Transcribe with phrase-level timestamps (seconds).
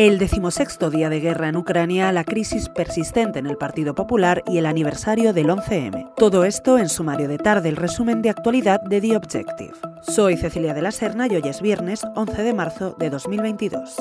[0.00, 4.56] El decimosexto día de guerra en Ucrania, la crisis persistente en el Partido Popular y
[4.56, 6.14] el aniversario del 11M.
[6.16, 9.74] Todo esto en sumario de tarde, el resumen de actualidad de The Objective.
[10.00, 13.94] Soy Cecilia de la Serna y hoy es viernes 11 de marzo de 2022.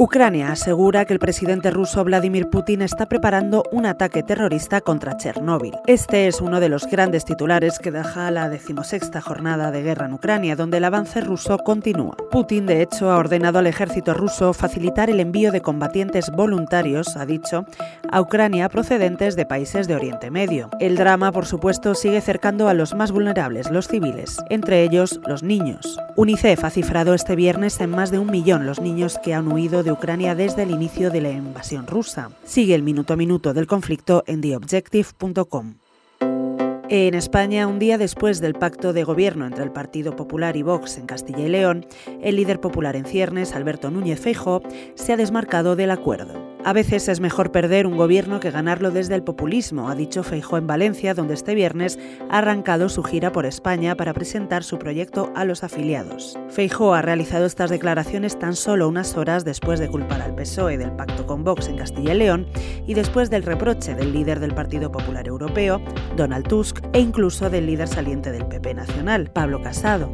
[0.00, 5.74] Ucrania asegura que el presidente ruso Vladimir Putin está preparando un ataque terrorista contra Chernóbil.
[5.88, 10.12] Este es uno de los grandes titulares que deja la decimosexta jornada de guerra en
[10.12, 12.16] Ucrania, donde el avance ruso continúa.
[12.30, 17.26] Putin, de hecho, ha ordenado al ejército ruso facilitar el envío de combatientes voluntarios, ha
[17.26, 17.64] dicho,
[18.08, 20.70] a Ucrania procedentes de países de Oriente Medio.
[20.78, 25.42] El drama, por supuesto, sigue cercando a los más vulnerables, los civiles, entre ellos los
[25.42, 25.98] niños.
[26.14, 29.82] UNICEF ha cifrado este viernes en más de un millón los niños que han huido
[29.82, 32.30] de Ucrania desde el inicio de la invasión rusa.
[32.44, 35.74] Sigue el minuto a minuto del conflicto en theobjective.com.
[36.90, 40.96] En España, un día después del pacto de gobierno entre el Partido Popular y Vox
[40.96, 41.86] en Castilla y León,
[42.22, 44.62] el líder popular en ciernes, Alberto Núñez Feijóo,
[44.94, 46.47] se ha desmarcado del acuerdo.
[46.68, 50.58] A veces es mejor perder un gobierno que ganarlo desde el populismo, ha dicho Feijó
[50.58, 55.32] en Valencia, donde este viernes ha arrancado su gira por España para presentar su proyecto
[55.34, 56.38] a los afiliados.
[56.50, 60.92] Feijó ha realizado estas declaraciones tan solo unas horas después de culpar al PSOE del
[60.92, 62.46] pacto con Vox en Castilla y León
[62.86, 65.80] y después del reproche del líder del Partido Popular Europeo,
[66.18, 70.12] Donald Tusk, e incluso del líder saliente del PP Nacional, Pablo Casado.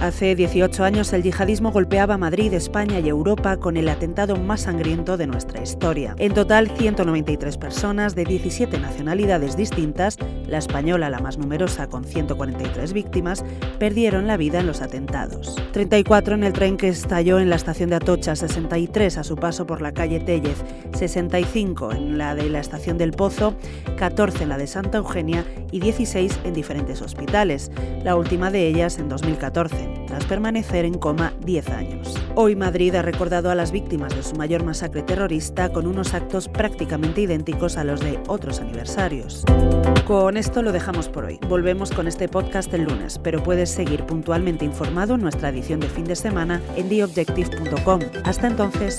[0.00, 5.18] Hace 18 años el yihadismo golpeaba Madrid, España y Europa con el atentado más sangriento
[5.18, 6.14] de nuestra historia.
[6.16, 12.94] En total, 193 personas de 17 nacionalidades distintas, la española la más numerosa con 143
[12.94, 13.44] víctimas,
[13.78, 15.54] perdieron la vida en los atentados.
[15.72, 19.66] 34 en el tren que estalló en la estación de Atocha, 63 a su paso
[19.66, 20.64] por la calle Tellez,
[20.96, 23.54] 65 en la de la estación del Pozo,
[23.98, 27.70] 14 en la de Santa Eugenia y 16 en diferentes hospitales,
[28.02, 32.16] la última de ellas en 2014 tras permanecer en coma 10 años.
[32.34, 36.48] Hoy Madrid ha recordado a las víctimas de su mayor masacre terrorista con unos actos
[36.48, 39.44] prácticamente idénticos a los de otros aniversarios.
[40.06, 41.38] Con esto lo dejamos por hoy.
[41.48, 45.88] Volvemos con este podcast el lunes, pero puedes seguir puntualmente informado en nuestra edición de
[45.88, 48.00] fin de semana en theobjective.com.
[48.24, 48.98] Hasta entonces.